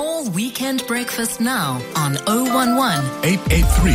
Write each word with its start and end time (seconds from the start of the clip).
Call 0.00 0.30
Weekend 0.30 0.86
Breakfast 0.86 1.42
now 1.42 1.72
on 1.94 2.16
011 2.26 3.04
883 3.22 3.92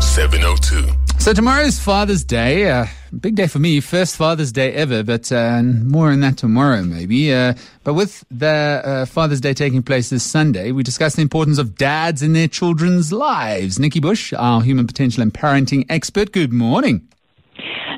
0702. 0.00 0.88
So 1.18 1.34
tomorrow's 1.34 1.78
Father's 1.78 2.24
Day. 2.24 2.70
Uh, 2.70 2.86
big 3.20 3.34
day 3.34 3.46
for 3.46 3.58
me. 3.58 3.80
First 3.80 4.16
Father's 4.16 4.52
Day 4.52 4.72
ever, 4.72 5.02
but 5.02 5.30
uh, 5.30 5.62
more 5.62 6.12
on 6.12 6.20
that 6.20 6.38
tomorrow, 6.38 6.80
maybe. 6.80 7.30
Uh, 7.30 7.52
but 7.84 7.92
with 7.92 8.24
the 8.30 8.80
uh, 8.82 9.04
Father's 9.04 9.42
Day 9.42 9.52
taking 9.52 9.82
place 9.82 10.08
this 10.08 10.22
Sunday, 10.22 10.72
we 10.72 10.82
discuss 10.82 11.16
the 11.16 11.20
importance 11.20 11.58
of 11.58 11.76
dads 11.76 12.22
in 12.22 12.32
their 12.32 12.48
children's 12.48 13.12
lives. 13.12 13.78
Nikki 13.78 14.00
Bush, 14.00 14.32
our 14.32 14.62
human 14.62 14.86
potential 14.86 15.22
and 15.22 15.34
parenting 15.34 15.84
expert. 15.90 16.32
Good 16.32 16.54
morning. 16.54 17.06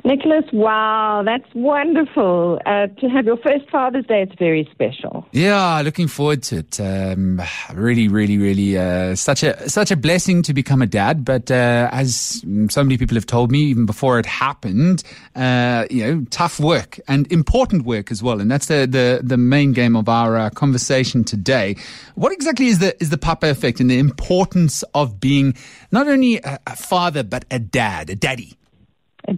Nicholas, 0.05 0.45
wow, 0.53 1.23
that's 1.25 1.49
wonderful. 1.55 2.59
Uh, 2.65 2.87
to 2.87 3.09
have 3.09 3.27
your 3.27 3.37
first 3.37 3.69
Father's 3.71 4.07
Day, 4.07 4.23
it's 4.23 4.35
very 4.39 4.69
special. 4.71 5.27
Yeah, 5.33 5.83
looking 5.83 6.09
forward 6.09 6.43
to 6.45 6.59
it. 6.59 6.81
Um, 6.81 7.43
really, 7.75 8.09
really, 8.09 8.39
really, 8.39 8.79
uh, 8.79 9.15
such 9.15 9.43
a 9.43 9.69
such 9.69 9.91
a 9.91 9.97
blessing 9.97 10.43
to 10.43 10.55
become 10.55 10.81
a 10.81 10.87
dad. 10.87 11.25
But 11.25 11.51
uh, 11.51 11.89
as 11.93 12.45
so 12.69 12.83
many 12.83 12.97
people 12.97 13.15
have 13.17 13.27
told 13.27 13.51
me, 13.51 13.61
even 13.61 13.87
before 13.87 14.19
it 14.19 14.27
happened, 14.27 15.03
uh, 15.37 15.87
you 15.91 16.07
know, 16.07 16.25
tough 16.31 16.59
work 16.61 16.99
and 17.07 17.31
important 17.31 17.85
work 17.85 18.11
as 18.11 18.23
well. 18.23 18.41
And 18.41 18.51
that's 18.51 18.67
the 18.67 18.87
the, 18.87 19.21
the 19.23 19.37
main 19.37 19.73
game 19.73 19.97
of 19.97 20.09
our 20.09 20.37
uh, 20.37 20.51
conversation 20.51 21.25
today. 21.25 21.77
What 22.15 22.33
exactly 22.33 22.69
is 22.69 22.79
the 22.79 23.01
is 23.03 23.11
the 23.11 23.19
Papa 23.19 23.51
effect 23.51 23.81
and 23.81 23.91
the 23.91 23.99
importance 23.99 24.83
of 24.95 25.21
being 25.21 25.55
not 25.93 26.09
only 26.09 26.39
a, 26.39 26.59
a 26.67 26.77
father 26.77 27.23
but 27.23 27.45
a 27.51 27.59
dad, 27.59 28.11
a 28.11 28.15
daddy? 28.15 28.57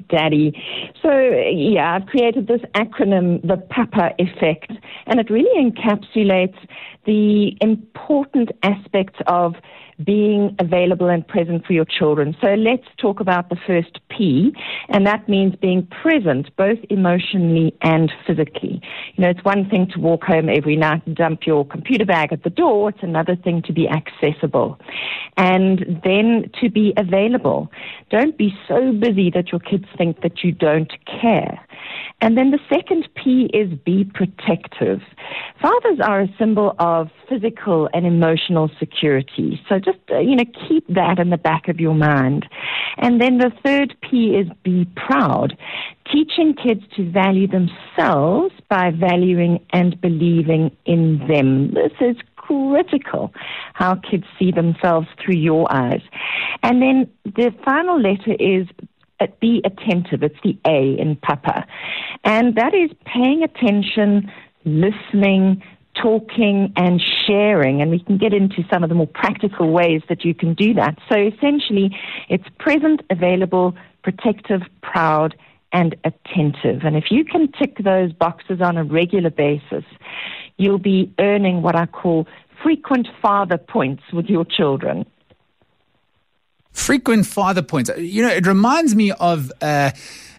Daddy. 0.08 0.52
So, 1.02 1.10
yeah, 1.10 1.94
I've 1.94 2.06
created 2.06 2.46
this 2.46 2.60
acronym, 2.74 3.46
the 3.46 3.56
PAPA 3.56 4.14
effect, 4.18 4.72
and 5.06 5.20
it 5.20 5.30
really 5.30 5.70
encapsulates 5.70 6.56
the 7.04 7.56
important 7.60 8.50
aspects 8.62 9.18
of 9.26 9.54
being 10.04 10.54
available 10.58 11.08
and 11.08 11.26
present 11.26 11.64
for 11.66 11.72
your 11.72 11.84
children. 11.84 12.36
So 12.40 12.54
let's 12.54 12.86
talk 12.98 13.20
about 13.20 13.50
the 13.50 13.56
first 13.66 14.00
P, 14.08 14.52
and 14.88 15.06
that 15.06 15.28
means 15.28 15.54
being 15.56 15.86
present 15.86 16.54
both 16.56 16.78
emotionally 16.90 17.76
and 17.82 18.12
physically. 18.26 18.80
You 19.14 19.22
know, 19.22 19.30
it's 19.30 19.44
one 19.44 19.68
thing 19.68 19.88
to 19.94 20.00
walk 20.00 20.24
home 20.24 20.48
every 20.48 20.76
night 20.76 21.06
and 21.06 21.16
dump 21.16 21.46
your 21.46 21.64
computer 21.66 22.04
bag 22.04 22.32
at 22.32 22.42
the 22.42 22.50
door, 22.50 22.90
it's 22.90 23.02
another 23.02 23.36
thing 23.36 23.62
to 23.62 23.72
be 23.72 23.88
accessible. 23.88 24.78
And 25.36 26.00
then 26.04 26.50
to 26.60 26.70
be 26.70 26.92
available. 26.96 27.70
Don't 28.10 28.36
be 28.36 28.54
so 28.68 28.92
busy 28.92 29.30
that 29.30 29.52
your 29.52 29.60
kids 29.60 29.86
think 29.96 30.22
that 30.22 30.42
you 30.42 30.52
don't 30.52 30.92
care. 31.06 31.60
And 32.20 32.36
then 32.38 32.50
the 32.50 32.60
second 32.72 33.08
P 33.14 33.50
is 33.52 33.72
be 33.84 34.04
protective. 34.04 35.00
Fathers 35.60 35.98
are 36.00 36.20
a 36.20 36.28
symbol 36.38 36.74
of 36.78 36.91
physical 37.28 37.88
and 37.94 38.06
emotional 38.06 38.70
security. 38.78 39.60
So 39.68 39.78
just, 39.78 39.98
uh, 40.10 40.18
you 40.18 40.36
know, 40.36 40.44
keep 40.68 40.86
that 40.88 41.18
in 41.18 41.30
the 41.30 41.38
back 41.38 41.68
of 41.68 41.80
your 41.80 41.94
mind. 41.94 42.46
And 42.98 43.20
then 43.20 43.38
the 43.38 43.50
third 43.64 43.94
P 44.02 44.36
is 44.40 44.46
be 44.62 44.86
proud. 44.96 45.56
Teaching 46.12 46.54
kids 46.54 46.82
to 46.96 47.10
value 47.10 47.46
themselves 47.46 48.54
by 48.68 48.90
valuing 48.90 49.64
and 49.70 50.00
believing 50.00 50.76
in 50.84 51.26
them. 51.28 51.74
This 51.74 51.92
is 52.00 52.16
critical 52.36 53.32
how 53.74 53.94
kids 53.94 54.24
see 54.38 54.50
themselves 54.50 55.06
through 55.22 55.36
your 55.36 55.72
eyes. 55.72 56.02
And 56.62 56.82
then 56.82 57.10
the 57.24 57.54
final 57.64 58.00
letter 58.00 58.34
is 58.38 58.66
uh, 59.20 59.26
be 59.40 59.62
attentive. 59.64 60.22
It's 60.22 60.42
the 60.42 60.58
A 60.66 61.00
in 61.00 61.16
Papa. 61.16 61.66
And 62.24 62.56
that 62.56 62.74
is 62.74 62.90
paying 63.04 63.42
attention, 63.42 64.30
listening, 64.64 65.62
talking, 66.00 66.72
and 66.76 67.00
sharing. 67.26 67.82
And 67.82 67.90
we 67.90 68.00
can 68.00 68.18
get 68.18 68.32
into 68.32 68.64
some 68.72 68.82
of 68.82 68.88
the 68.88 68.94
more 68.94 69.06
practical 69.06 69.70
ways 69.70 70.02
that 70.08 70.24
you 70.24 70.34
can 70.34 70.54
do 70.54 70.74
that. 70.74 70.98
So 71.10 71.18
essentially, 71.18 71.96
it's 72.28 72.44
present, 72.58 73.02
available, 73.10 73.74
protective, 74.02 74.62
proud, 74.82 75.34
and 75.72 75.96
attentive. 76.04 76.82
And 76.84 76.96
if 76.96 77.04
you 77.10 77.24
can 77.24 77.50
tick 77.52 77.78
those 77.78 78.12
boxes 78.12 78.60
on 78.60 78.76
a 78.76 78.84
regular 78.84 79.30
basis, 79.30 79.84
you'll 80.56 80.78
be 80.78 81.12
earning 81.18 81.62
what 81.62 81.76
I 81.76 81.86
call 81.86 82.26
frequent 82.62 83.08
father 83.20 83.58
points 83.58 84.02
with 84.12 84.26
your 84.26 84.44
children. 84.44 85.06
Frequent 86.72 87.26
father 87.26 87.62
points. 87.62 87.90
You 87.98 88.22
know, 88.22 88.30
it 88.30 88.46
reminds 88.46 88.94
me 88.94 89.12
of 89.12 89.52
uh, 89.60 89.90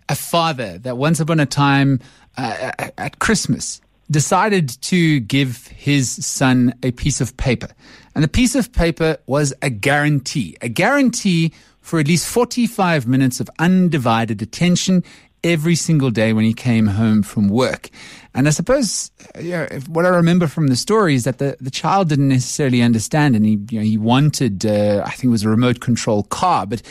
a 0.09 0.15
father 0.15 0.77
that 0.79 0.97
once 0.97 1.19
upon 1.19 1.39
a 1.39 1.45
time 1.45 1.99
uh, 2.37 2.71
at 2.97 3.19
Christmas 3.19 3.81
decided 4.13 4.69
to 4.83 5.19
give 5.19 5.67
his 5.67 6.25
son 6.25 6.73
a 6.83 6.91
piece 6.91 7.19
of 7.19 7.35
paper. 7.35 7.67
And 8.15 8.23
the 8.23 8.29
piece 8.29 8.55
of 8.55 8.71
paper 8.71 9.17
was 9.25 9.53
a 9.61 9.69
guarantee, 9.69 10.55
a 10.61 10.69
guarantee 10.69 11.51
for 11.81 11.99
at 11.99 12.07
least 12.07 12.27
45 12.27 13.07
minutes 13.07 13.39
of 13.41 13.49
undivided 13.59 14.41
attention 14.41 15.03
every 15.43 15.75
single 15.75 16.09
day 16.09 16.31
when 16.31 16.45
he 16.45 16.53
came 16.53 16.87
home 16.87 17.21
from 17.21 17.49
work. 17.49 17.89
And 18.33 18.47
I 18.47 18.51
suppose 18.51 19.11
you 19.39 19.51
know, 19.51 19.67
what 19.87 20.05
I 20.05 20.09
remember 20.09 20.47
from 20.47 20.67
the 20.67 20.75
story 20.75 21.15
is 21.15 21.25
that 21.25 21.39
the, 21.39 21.57
the 21.59 21.69
child 21.69 22.09
didn't 22.09 22.29
necessarily 22.29 22.81
understand, 22.81 23.35
and 23.35 23.45
he 23.45 23.59
you 23.69 23.79
know, 23.79 23.85
he 23.85 23.97
wanted 23.97 24.65
uh, 24.65 25.03
I 25.05 25.11
think 25.11 25.25
it 25.25 25.29
was 25.29 25.43
a 25.43 25.49
remote 25.49 25.81
control 25.81 26.23
car, 26.23 26.65
but 26.65 26.81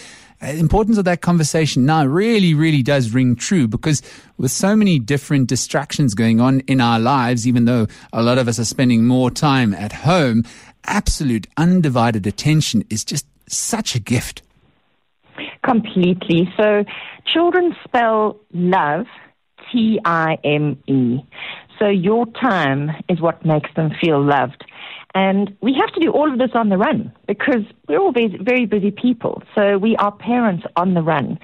Uh, 0.42 0.46
importance 0.48 0.98
of 0.98 1.04
that 1.04 1.20
conversation 1.20 1.86
now 1.86 2.04
really, 2.04 2.52
really 2.54 2.82
does 2.82 3.14
ring 3.14 3.36
true 3.36 3.68
because 3.68 4.02
with 4.38 4.50
so 4.50 4.74
many 4.74 4.98
different 4.98 5.48
distractions 5.48 6.14
going 6.14 6.40
on 6.40 6.60
in 6.60 6.80
our 6.80 6.98
lives, 6.98 7.46
even 7.46 7.64
though 7.64 7.86
a 8.12 8.22
lot 8.22 8.38
of 8.38 8.48
us 8.48 8.58
are 8.58 8.64
spending 8.64 9.06
more 9.06 9.30
time 9.30 9.72
at 9.74 9.92
home, 9.92 10.42
absolute 10.84 11.46
undivided 11.56 12.26
attention 12.26 12.84
is 12.90 13.04
just 13.04 13.26
such 13.46 13.94
a 13.94 14.00
gift. 14.00 14.42
Completely. 15.64 16.52
So 16.56 16.84
children 17.24 17.76
spell 17.84 18.36
love 18.52 19.06
T 19.70 20.00
I 20.04 20.38
M 20.42 20.82
E. 20.88 21.18
So 21.78 21.88
your 21.88 22.26
time 22.26 22.90
is 23.08 23.20
what 23.20 23.44
makes 23.44 23.70
them 23.74 23.90
feel 24.00 24.22
loved. 24.22 24.64
And 25.14 25.54
we 25.60 25.74
have 25.78 25.92
to 25.92 26.00
do 26.00 26.10
all 26.10 26.32
of 26.32 26.38
this 26.38 26.52
on 26.54 26.70
the 26.70 26.78
run 26.78 27.12
because 27.26 27.62
we're 27.86 27.98
all 27.98 28.12
very, 28.12 28.64
busy 28.66 28.90
people. 28.90 29.42
So 29.54 29.76
we 29.76 29.94
are 29.96 30.12
parents 30.12 30.64
on 30.76 30.94
the 30.94 31.02
run. 31.02 31.38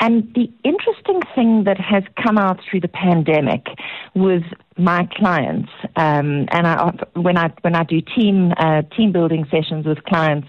And 0.00 0.32
the 0.34 0.50
interesting 0.64 1.20
thing 1.34 1.64
that 1.64 1.78
has 1.78 2.02
come 2.20 2.38
out 2.38 2.58
through 2.68 2.80
the 2.80 2.88
pandemic 2.88 3.66
with 4.14 4.42
my 4.76 5.08
clients, 5.14 5.70
um, 5.96 6.48
and 6.50 6.66
I, 6.66 6.92
when 7.14 7.36
I 7.36 7.52
when 7.62 7.76
I 7.76 7.84
do 7.84 8.00
team 8.00 8.52
uh, 8.56 8.82
team 8.96 9.12
building 9.12 9.46
sessions 9.50 9.86
with 9.86 10.02
clients, 10.04 10.48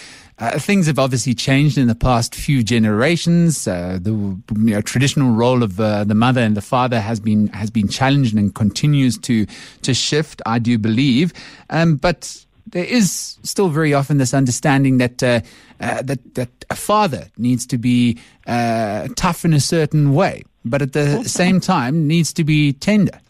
uh, 0.41 0.59
things 0.59 0.87
have 0.87 0.99
obviously 0.99 1.35
changed 1.35 1.77
in 1.77 1.87
the 1.87 1.95
past 1.95 2.35
few 2.35 2.63
generations. 2.63 3.69
Uh, 3.69 3.99
the 4.01 4.11
you 4.11 4.41
know, 4.57 4.81
traditional 4.81 5.33
role 5.33 5.63
of 5.63 5.79
uh, 5.79 6.03
the 6.05 6.15
mother 6.15 6.41
and 6.41 6.57
the 6.57 6.63
father 6.63 6.99
has 6.99 7.21
been 7.21 7.49
has 7.49 7.71
been 7.71 7.89
challenged 7.89 8.35
and 8.35 8.55
continues 8.55 9.19
to 9.19 9.47
to 9.83 9.93
shift. 9.93 10.41
I 10.47 10.59
do 10.59 10.79
believe, 10.79 11.35
um, 11.69 11.97
but 11.97 12.45
there 12.67 12.85
is 12.85 13.39
still 13.43 13.69
very 13.69 13.93
often 13.93 14.17
this 14.17 14.33
understanding 14.33 14.97
that 14.97 15.23
uh, 15.23 15.41
uh, 15.81 16.01
that 16.03 16.35
that 16.37 16.49
a 16.71 16.77
father 16.77 17.29
needs 17.37 17.67
to 17.67 17.77
be 17.77 18.19
uh, 18.47 19.09
tough 19.17 19.45
in 19.45 19.53
a 19.53 19.61
certain 19.61 20.15
way, 20.15 20.43
but 20.65 20.81
at 20.81 20.95
the 20.95 21.23
same 21.25 21.61
time 21.61 22.07
needs 22.07 22.33
to 22.33 22.45
be 22.45 22.73
tender. 22.73 23.21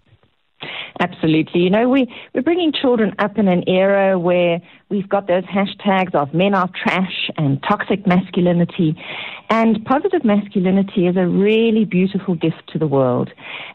Absolutely. 1.01 1.63
You 1.63 1.71
know, 1.71 1.89
we, 1.89 2.15
we're 2.35 2.43
bringing 2.43 2.73
children 2.73 3.15
up 3.19 3.39
in 3.39 3.49
an 3.49 3.67
era 3.67 4.19
where 4.19 4.61
we've 4.91 5.09
got 5.09 5.29
those 5.29 5.45
hashtags 5.45 6.15
of 6.15 6.35
men 6.35 6.55
are 6.55 6.69
trash 6.69 7.31
and 7.39 7.59
toxic 7.67 8.07
masculinity. 8.07 8.95
And 9.49 9.83
positive 9.87 10.27
masculinity 10.27 11.07
is 11.07 11.17
a 11.17 11.27
really 11.27 11.87
beautiful 11.87 12.35
gift 12.35 12.69
to 12.75 12.79
the 12.79 12.87
world. 12.87 13.31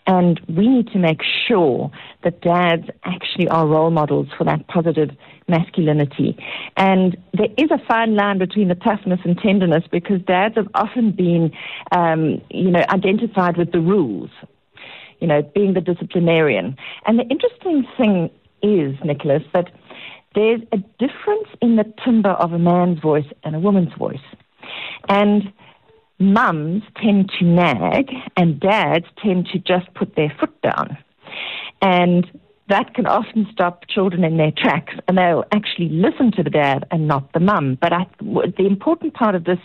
And 0.06 0.40
we 0.48 0.68
need 0.68 0.90
to 0.90 1.00
make 1.00 1.22
sure 1.48 1.90
that 2.24 2.42
dads 2.42 2.90
actually 3.06 3.48
are 3.48 3.66
role 3.66 3.90
models 3.90 4.28
for 4.38 4.44
that 4.44 4.68
positive 4.68 5.10
masculinity. 5.48 6.38
And 6.78 7.18
there 7.34 7.50
is 7.58 7.72
a 7.72 7.80
fine 7.88 8.16
line 8.16 8.38
between 8.38 8.68
the 8.68 8.76
toughness 8.76 9.20
and 9.24 9.36
tenderness 9.36 9.84
because 9.92 10.22
dads 10.22 10.58
have 10.58 10.68
often 10.76 11.12
been, 11.12 11.52
um, 11.92 12.40
you 12.52 12.70
know, 12.70 12.86
identified 12.88 13.58
with 13.58 13.72
the 13.72 13.80
rules 13.80 14.30
you 15.20 15.28
know, 15.28 15.42
being 15.42 15.74
the 15.74 15.82
disciplinarian. 15.82 16.78
And 17.06 17.20
the 17.20 17.24
interesting 17.24 17.86
thing 17.98 18.30
is, 18.62 18.96
Nicholas, 19.04 19.44
that 19.54 19.72
there's 20.34 20.62
a 20.72 20.78
difference 21.00 21.48
in 21.62 21.78
the 21.78 21.86
timbre 22.04 22.32
of 22.32 22.52
a 22.54 22.60
man's 22.60 23.00
voice 23.00 23.28
and 23.44 23.56
a 23.56 23.60
woman's 23.60 23.94
voice. 23.98 24.18
And 25.08 25.54
mums 26.20 26.84
tend 27.02 27.32
to 27.40 27.46
nag 27.46 28.12
and 28.38 28.60
dads 28.60 29.06
tend 29.24 29.48
to 29.48 29.60
just 29.60 29.94
put 29.94 30.16
their 30.16 30.34
foot 30.40 30.62
down. 30.62 30.98
And 31.82 32.30
that 32.68 32.94
can 32.96 33.06
often 33.06 33.48
stop 33.52 33.88
children 33.88 34.24
in 34.24 34.38
their 34.38 34.52
tracks 34.52 34.94
and 35.08 35.18
they'll 35.18 35.44
actually 35.52 35.90
listen 35.90 36.32
to 36.32 36.44
the 36.44 36.50
dad 36.50 36.86
and 36.92 37.08
not 37.08 37.32
the 37.34 37.40
mum. 37.40 37.78
But 37.80 37.94
I, 37.94 38.08
the 38.20 38.66
important 38.66 39.14
part 39.14 39.36
of 39.36 39.44
this 39.44 39.60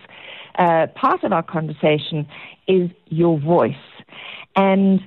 uh, 0.59 0.89
part 0.95 1.25
of 1.25 1.33
our 1.33 1.43
conversation 1.43 2.27
is 2.69 2.91
your 3.07 3.39
voice. 3.39 3.75
And 4.57 5.01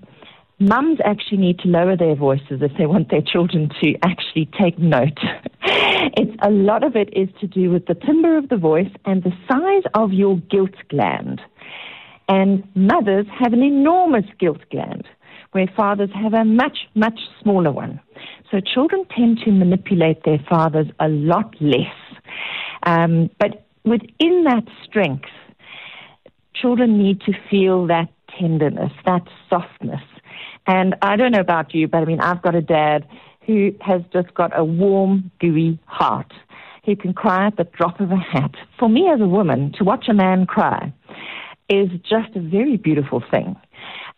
mums 0.68 1.00
actually 1.04 1.38
need 1.38 1.60
to 1.60 1.68
lower 1.68 1.96
their 1.98 2.16
voices 2.16 2.62
if 2.62 2.72
they 2.78 2.86
want 2.86 3.10
their 3.10 3.22
children 3.22 3.70
to 3.82 3.96
actually 4.04 4.50
take 4.60 4.78
note. 4.80 5.20
it's 5.64 6.36
a 6.42 6.50
lot 6.50 6.84
of 6.84 6.96
it 6.96 7.10
is 7.14 7.30
to 7.42 7.48
do 7.48 7.70
with 7.70 7.86
the 7.86 7.96
timbre 7.96 8.38
of 8.38 8.50
the 8.50 8.58
voice 8.58 8.92
and 9.06 9.24
the 9.24 9.32
size 9.48 9.84
of 9.94 10.12
your 10.12 10.38
guilt 10.38 10.76
gland. 10.90 11.42
And 12.30 12.64
mothers 12.76 13.26
have 13.38 13.54
an 13.54 13.62
enormous 13.62 14.26
guilt 14.40 14.62
gland, 14.72 15.06
where 15.52 15.68
fathers 15.76 16.10
have 16.16 16.34
a 16.34 16.46
much, 16.46 16.88
much 16.96 17.20
smaller 17.42 17.72
one. 17.72 18.00
So 18.50 18.60
children 18.60 19.06
tend 19.16 19.40
to 19.46 19.52
manipulate 19.52 20.24
their 20.24 20.40
fathers 20.50 20.88
a 21.00 21.10
lot 21.10 21.54
less. 21.60 21.96
Um, 22.86 23.30
but 23.40 23.66
within 23.84 24.46
that 24.46 24.64
strength, 24.86 25.30
children 26.56 26.98
need 26.98 27.22
to 27.22 27.34
feel 27.50 27.88
that 27.88 28.08
tenderness, 28.40 28.92
that 29.06 29.24
softness. 29.50 30.02
And 30.66 30.96
I 31.02 31.16
don't 31.16 31.32
know 31.32 31.40
about 31.40 31.74
you, 31.74 31.88
but 31.88 32.00
I 32.00 32.06
mean, 32.06 32.20
I've 32.20 32.42
got 32.42 32.56
a 32.56 32.62
dad 32.62 33.08
who 33.46 33.72
has 33.82 34.02
just 34.14 34.34
got 34.34 34.58
a 34.58 34.64
warm, 34.64 35.32
gooey 35.40 35.80
heart. 35.86 36.32
He 36.84 36.96
can 36.96 37.14
cry 37.14 37.48
at 37.48 37.58
the 37.58 37.66
drop 37.66 38.00
of 38.00 38.12
a 38.12 38.18
hat. 38.18 38.52
For 38.80 38.90
me 38.90 39.10
as 39.14 39.22
a 39.22 39.28
woman, 39.28 39.74
to 39.78 39.84
watch 39.84 40.06
a 40.10 40.14
man 40.14 40.46
cry 40.46 40.94
is 41.70 41.90
just 42.02 42.36
a 42.36 42.42
very 42.42 42.78
beautiful 42.78 43.24
thing. 43.32 43.56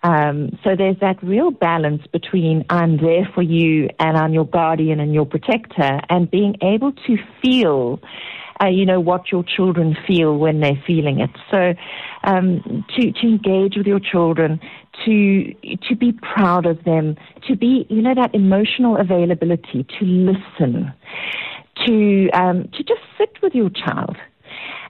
Um, 0.03 0.57
so 0.63 0.75
there's 0.75 1.00
that 1.00 1.21
real 1.24 1.51
balance 1.51 2.03
between 2.12 2.65
I'm 2.69 2.97
there 2.97 3.27
for 3.33 3.42
you 3.42 3.89
and 4.00 4.18
I'm 4.18 4.33
your 4.33 4.45
guardian 4.45 5.00
and 5.00 5.13
your 5.13 5.25
protector, 5.25 6.00
and 6.09 6.30
being 6.30 6.57
able 6.62 6.92
to 6.92 7.18
feel 7.42 8.00
uh, 8.62 8.68
you 8.68 8.86
know, 8.86 9.00
what 9.00 9.31
your 9.31 9.44
children 9.44 9.97
feel 10.07 10.38
when 10.38 10.62
they're 10.62 10.81
feeling 10.88 11.19
it. 11.19 11.30
So, 11.51 11.74
um, 12.24 12.86
to, 12.95 13.12
to 13.12 13.27
engage 13.27 13.75
with 13.75 13.86
your 13.86 14.00
children, 14.00 14.59
to, 15.06 15.53
to 15.89 15.95
be 15.95 16.12
proud 16.12 16.65
of 16.65 16.83
them, 16.83 17.15
to 17.47 17.56
be, 17.56 17.86
you 17.89 18.01
know, 18.01 18.15
that 18.15 18.33
emotional 18.33 18.97
availability, 18.97 19.86
to 20.00 20.06
listen, 20.06 20.94
to, 21.86 22.30
um, 22.31 22.69
to 22.74 22.83
just 22.83 23.01
sit 23.18 23.42
with 23.42 23.53
your 23.53 23.69
child. 23.69 24.18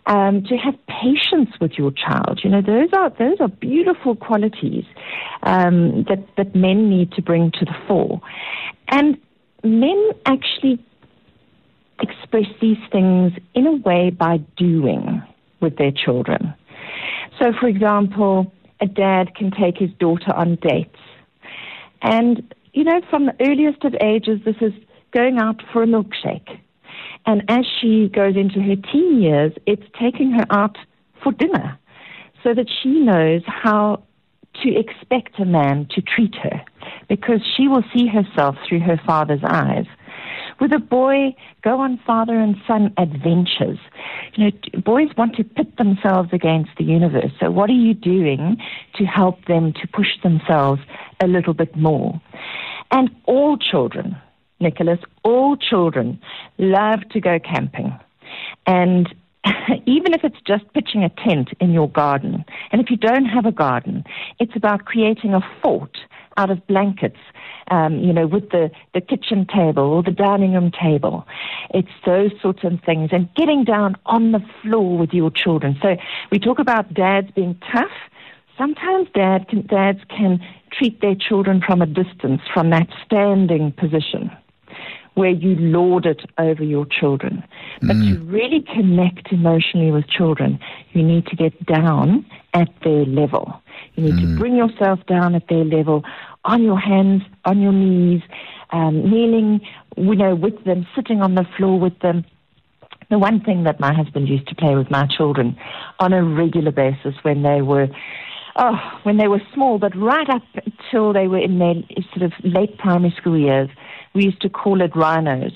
Um, 0.08 0.44
to 0.44 0.56
have 0.56 0.76
patience 0.86 1.50
with 1.60 1.80
your 1.80 1.90
child, 1.90 2.42
you 2.44 2.50
know, 2.52 2.62
those 2.62 2.90
are 2.94 3.10
those 3.18 3.38
are 3.40 3.48
beautiful 3.48 4.16
qualities 4.16 4.84
um, 5.42 6.06
that 6.08 6.24
that 6.38 6.54
men 6.54 6.92
need 6.92 7.12
to 7.14 7.24
bring 7.24 7.50
to 7.54 7.66
the 7.66 7.74
fore, 7.88 8.22
and 8.90 9.18
men 9.64 10.12
actually 10.28 10.80
express 12.02 12.46
these 12.62 12.78
things 12.92 13.34
in 13.54 13.66
a 13.66 13.72
way 13.72 14.12
by 14.12 14.38
doing 14.58 15.24
with 15.60 15.78
their 15.78 15.92
children. 15.92 16.54
So, 17.40 17.52
for 17.60 17.68
example, 17.68 18.52
a 18.82 18.86
dad 18.86 19.36
can 19.36 19.52
take 19.52 19.78
his 19.78 19.92
daughter 20.00 20.34
on 20.34 20.56
dates. 20.62 21.00
And, 22.02 22.54
you 22.74 22.84
know, 22.84 23.02
from 23.10 23.28
the 23.28 23.36
earliest 23.42 23.84
of 23.84 23.96
ages, 24.02 24.42
this 24.46 24.58
is 24.62 24.74
going 25.12 25.40
out 25.40 25.62
for 25.72 25.84
a 25.84 25.88
milkshake. 25.88 26.60
And 27.26 27.44
as 27.48 27.66
she 27.80 28.10
goes 28.10 28.36
into 28.36 28.62
her 28.62 28.76
teen 28.92 29.22
years, 29.22 29.54
it's 29.66 29.86
taking 30.00 30.32
her 30.32 30.46
out 30.50 30.78
for 31.24 31.32
dinner 31.32 31.80
so 32.44 32.54
that 32.54 32.68
she 32.82 33.00
knows 33.00 33.42
how 33.48 34.04
to 34.64 34.76
expect 34.76 35.40
a 35.40 35.46
man 35.46 35.88
to 35.92 36.02
treat 36.02 36.36
her 36.36 36.64
because 37.10 37.42
she 37.56 37.68
will 37.68 37.84
see 37.94 38.08
herself 38.08 38.56
through 38.68 38.80
her 38.80 39.00
father's 39.06 39.44
eyes. 39.44 39.86
With 40.60 40.72
a 40.72 40.80
boy, 40.80 41.36
go 41.64 41.82
on 41.82 42.00
father 42.06 42.40
and 42.40 42.56
son 42.66 42.94
adventures. 42.98 43.78
You 44.36 44.46
know, 44.46 44.82
boys 44.84 45.10
want 45.18 45.36
to 45.36 45.44
pit 45.44 45.78
themselves 45.78 46.30
against 46.32 46.72
the 46.78 46.86
universe. 46.86 47.32
So 47.40 47.52
what 47.52 47.70
are 47.70 47.74
you 47.74 47.94
doing 47.94 48.58
to 48.96 49.06
help 49.06 49.46
them 49.46 49.74
to 49.74 49.88
push 49.88 50.22
themselves 50.24 50.82
a 51.22 51.28
little 51.28 51.54
bit 51.54 51.76
more? 51.76 52.22
And 52.92 53.10
all 53.26 53.58
children, 53.58 54.16
Nicholas, 54.60 55.00
all 55.24 55.58
children 55.58 56.20
love 56.58 57.02
to 57.12 57.20
go 57.20 57.38
camping. 57.40 57.98
And 58.66 59.14
even 59.86 60.14
if 60.14 60.24
it's 60.24 60.40
just 60.48 60.72
pitching 60.74 61.04
a 61.04 61.10
tent 61.10 61.50
in 61.60 61.72
your 61.72 61.90
garden, 61.90 62.46
and 62.72 62.82
if 62.82 62.90
you 62.90 62.98
don't 62.98 63.26
have 63.26 63.46
a 63.46 63.52
garden, 63.52 64.04
it's 64.40 64.56
about 64.56 64.86
creating 64.86 65.34
a 65.34 65.42
fort 65.62 65.98
out 66.38 66.50
of 66.50 66.66
blankets 66.68 67.20
um, 67.72 68.00
you 68.00 68.14
know, 68.14 68.28
with 68.28 68.50
the, 68.52 68.70
the 68.94 69.02
kitchen 69.02 69.46
table 69.46 69.84
or 69.84 70.04
the 70.04 70.12
dining 70.12 70.54
room 70.54 70.72
table. 70.72 71.26
It's 71.72 71.90
those 72.06 72.32
sorts 72.42 72.64
of 72.64 72.80
things 72.86 73.10
and 73.12 73.34
getting 73.36 73.64
down 73.64 73.96
on 74.06 74.32
the 74.32 74.44
floor 74.62 74.98
with 74.98 75.14
your 75.14 75.32
children. 75.32 75.78
So 75.82 75.96
we 76.32 76.40
talk 76.40 76.60
about 76.60 76.94
dads 76.94 77.32
being 77.32 77.60
tough. 77.72 77.92
Sometimes 78.58 79.10
dad 79.14 79.48
can, 79.50 79.66
dads 79.66 80.00
can 80.10 80.40
treat 80.72 81.02
their 81.02 81.16
children 81.16 81.62
from 81.66 81.82
a 81.82 81.86
distance, 81.86 82.42
from 82.54 82.70
that 82.70 82.88
standing 83.06 83.72
position 83.72 84.32
where 85.16 85.30
you 85.30 85.56
lord 85.56 86.06
it 86.06 86.30
over 86.38 86.62
your 86.62 86.86
children. 86.86 87.42
But 87.80 87.96
mm. 87.96 88.14
to 88.14 88.20
really 88.26 88.62
connect 88.62 89.32
emotionally 89.32 89.90
with 89.90 90.10
children, 90.10 90.60
you 90.92 91.04
need 91.04 91.26
to 91.28 91.38
get 91.38 91.66
down 91.66 92.26
at 92.54 92.68
their 92.84 93.06
level. 93.06 93.62
You 93.96 94.04
need 94.04 94.16
mm. 94.16 94.34
to 94.34 94.38
bring 94.38 94.58
yourself 94.58 95.00
down 95.06 95.34
at 95.34 95.48
their 95.48 95.64
level 95.64 96.04
on 96.46 96.64
your 96.64 96.80
hands, 96.80 97.24
on 97.44 97.62
your 97.62 97.74
knees, 97.74 98.22
um, 98.72 99.10
kneeling, 99.10 99.62
you 99.98 100.16
know, 100.16 100.36
with 100.36 100.64
them, 100.64 100.88
sitting 100.96 101.22
on 101.22 101.36
the 101.36 101.46
floor 101.58 101.80
with 101.80 102.00
them. 102.00 102.24
The 103.10 103.20
one 103.20 103.42
thing 103.42 103.64
that 103.66 103.80
my 103.80 103.94
husband 103.94 104.28
used 104.28 104.48
to 104.48 104.56
play 104.56 104.76
with 104.76 104.90
my 104.90 105.08
children 105.08 105.58
on 106.00 106.14
a 106.14 106.24
regular 106.24 106.72
basis 106.72 107.14
when 107.22 107.44
they 107.44 107.62
were, 107.62 107.88
oh, 108.56 108.80
when 109.04 109.18
they 109.18 109.28
were 109.28 109.42
small, 109.54 109.78
but 109.78 109.96
right 109.96 110.30
up 110.30 110.44
until 110.56 111.14
they 111.14 111.28
were 111.28 111.40
in 111.40 111.60
their 111.60 111.76
sort 112.14 112.24
of 112.24 112.32
late 112.44 112.78
primary 112.78 113.14
school 113.18 113.38
years, 113.38 113.70
we 114.16 114.24
used 114.24 114.42
to 114.42 114.50
call 114.50 114.82
it 114.82 114.96
rhinos 114.96 115.52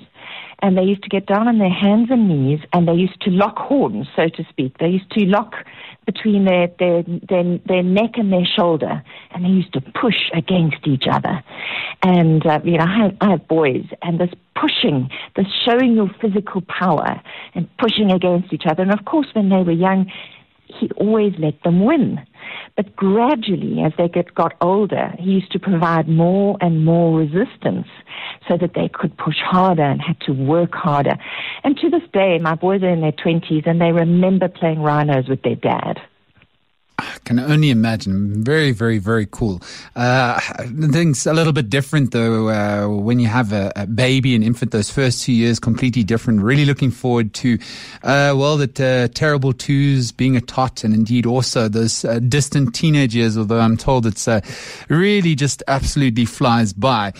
and 0.62 0.78
they 0.78 0.84
used 0.84 1.04
to 1.04 1.10
get 1.10 1.26
down 1.26 1.48
on 1.48 1.58
their 1.58 1.74
hands 1.74 2.10
and 2.12 2.28
knees 2.28 2.60
and 2.74 2.88
they 2.88 2.94
used 2.94 3.20
to 3.22 3.30
lock 3.32 3.58
horns, 3.58 4.08
so 4.16 4.28
to 4.28 4.44
speak. 4.50 4.78
They 4.78 4.90
used 4.90 5.10
to 5.12 5.26
lock 5.26 5.54
between 6.06 6.46
their, 6.46 6.68
their, 6.80 7.04
their, 7.04 7.58
their 7.66 7.84
neck 7.84 8.12
and 8.16 8.32
their 8.32 8.46
shoulder 8.46 9.02
and 9.32 9.46
they 9.46 9.50
used 9.50 9.72
to 9.74 9.82
push 9.82 10.30
against 10.34 10.86
each 10.86 11.06
other. 11.10 11.42
And, 12.04 12.46
uh, 12.46 12.60
you 12.64 12.78
know, 12.78 12.84
I 12.84 12.98
have, 13.04 13.18
I 13.22 13.30
have 13.32 13.48
boys 13.48 13.86
and 14.02 14.20
this 14.20 14.32
pushing, 14.60 15.10
this 15.36 15.48
showing 15.66 15.96
your 15.96 16.10
physical 16.22 16.62
power 16.62 17.22
and 17.56 17.70
pushing 17.78 18.12
against 18.12 18.52
each 18.52 18.64
other. 18.68 18.84
And 18.84 18.92
of 18.92 19.06
course, 19.06 19.28
when 19.34 19.50
they 19.50 19.64
were 19.64 19.72
young, 19.72 20.12
he 20.70 20.90
always 20.98 21.34
let 21.40 21.62
them 21.64 21.84
win. 21.84 22.20
But 22.76 22.96
gradually, 22.96 23.82
as 23.82 23.92
they 23.98 24.08
get, 24.08 24.34
got 24.36 24.56
older, 24.62 25.14
he 25.18 25.32
used 25.32 25.52
to 25.52 25.60
provide 25.60 26.08
more 26.08 26.58
and 26.62 26.86
more 26.86 27.18
resistance 27.18 27.88
so 28.48 28.58
that 28.58 28.74
they 28.76 28.90
could 28.90 29.18
push 29.18 29.38
harder 29.44 29.84
and 29.84 30.02
had 30.02 30.20
to 30.22 30.32
work 30.32 30.74
harder. 30.74 31.18
And 31.64 31.78
to 31.78 31.90
this 31.90 32.04
day, 32.14 32.38
my 32.40 32.56
boys 32.56 32.84
are 32.84 32.90
in 32.90 33.02
their 33.02 33.12
20s 33.12 33.68
and 33.68 33.82
they 33.82 33.92
remember 33.92 34.48
playing 34.48 34.82
rhinos 34.82 35.28
with 35.28 35.42
their 35.42 35.56
dad. 35.56 36.00
Can 37.26 37.40
only 37.40 37.70
imagine. 37.70 38.44
Very, 38.44 38.72
very, 38.72 38.98
very 38.98 39.28
cool. 39.30 39.62
Uh, 39.96 40.40
things 40.92 41.26
a 41.26 41.34
little 41.34 41.54
bit 41.54 41.70
different 41.70 42.12
though. 42.12 42.50
Uh, 42.50 42.88
when 42.88 43.20
you 43.20 43.28
have 43.28 43.54
a, 43.54 43.72
a, 43.76 43.86
baby, 43.86 44.36
an 44.36 44.44
infant, 44.44 44.72
those 44.72 44.90
first 44.90 45.24
two 45.24 45.34
years 45.34 45.60
completely 45.60 46.04
different. 46.04 46.42
Really 46.42 46.66
looking 46.66 46.92
forward 46.92 47.34
to, 47.36 47.58
uh, 48.04 48.34
well, 48.36 48.58
the 48.58 48.70
uh, 48.84 49.14
terrible 49.14 49.54
twos, 49.54 50.12
being 50.12 50.36
a 50.36 50.42
tot, 50.42 50.84
and 50.84 50.94
indeed 50.94 51.26
also 51.26 51.68
those 51.68 52.06
uh, 52.06 52.20
distant 52.20 52.74
teenage 52.76 53.16
years. 53.16 53.38
Although 53.38 53.60
I'm 53.60 53.78
told 53.78 54.06
it's 54.06 54.28
uh, 54.28 54.42
really 54.88 55.36
just 55.36 55.64
absolutely 55.68 56.26
flies 56.26 56.74
by. 56.74 57.14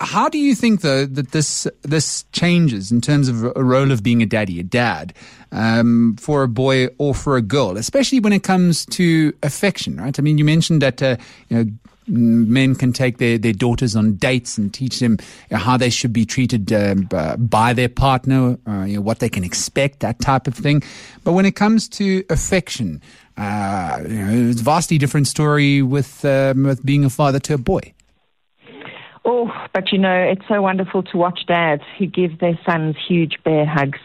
how 0.00 0.28
do 0.28 0.38
you 0.38 0.54
think 0.54 0.80
though 0.80 1.06
that 1.06 1.32
this 1.32 1.66
this 1.82 2.24
changes 2.32 2.90
in 2.90 3.00
terms 3.00 3.28
of 3.28 3.44
a 3.44 3.64
role 3.64 3.90
of 3.90 4.02
being 4.02 4.22
a 4.22 4.26
daddy, 4.26 4.60
a 4.60 4.62
dad? 4.62 5.14
um, 5.54 6.16
for 6.16 6.42
a 6.42 6.48
boy 6.48 6.88
or 6.98 7.14
for 7.14 7.36
a 7.36 7.42
girl, 7.42 7.76
especially 7.76 8.20
when 8.20 8.32
it 8.32 8.42
comes 8.42 8.84
to 8.86 9.23
affection, 9.42 9.96
right? 9.96 10.18
I 10.18 10.22
mean, 10.22 10.38
you 10.38 10.44
mentioned 10.44 10.82
that, 10.82 11.02
uh, 11.02 11.16
you 11.48 11.56
know, 11.56 11.70
men 12.06 12.74
can 12.74 12.92
take 12.92 13.18
their, 13.18 13.38
their 13.38 13.52
daughters 13.52 13.96
on 13.96 14.14
dates 14.14 14.58
and 14.58 14.72
teach 14.72 14.98
them 15.00 15.18
how 15.50 15.76
they 15.76 15.90
should 15.90 16.12
be 16.12 16.26
treated 16.26 16.72
uh, 16.72 16.94
by 17.38 17.72
their 17.72 17.88
partner, 17.88 18.58
uh, 18.66 18.84
you 18.84 18.96
know, 18.96 19.00
what 19.00 19.20
they 19.20 19.28
can 19.28 19.44
expect, 19.44 20.00
that 20.00 20.18
type 20.18 20.46
of 20.46 20.54
thing. 20.54 20.82
But 21.22 21.32
when 21.32 21.46
it 21.46 21.56
comes 21.56 21.88
to 21.90 22.24
affection, 22.28 23.00
uh, 23.36 24.00
you 24.02 24.24
know, 24.24 24.50
it's 24.50 24.60
a 24.60 24.64
vastly 24.64 24.98
different 24.98 25.28
story 25.28 25.82
with, 25.82 26.24
um, 26.24 26.64
with 26.64 26.84
being 26.84 27.04
a 27.04 27.10
father 27.10 27.40
to 27.40 27.54
a 27.54 27.58
boy. 27.58 27.92
Oh, 29.24 29.50
but 29.72 29.90
you 29.90 29.98
know, 29.98 30.14
it's 30.14 30.46
so 30.48 30.60
wonderful 30.60 31.02
to 31.04 31.16
watch 31.16 31.46
dads 31.46 31.82
who 31.98 32.06
give 32.06 32.38
their 32.40 32.58
sons 32.66 32.96
huge 33.08 33.38
bear 33.42 33.64
hugs 33.64 33.98